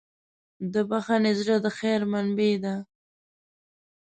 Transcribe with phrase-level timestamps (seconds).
[0.73, 2.75] د بښنې زړه د خیر منبع ده.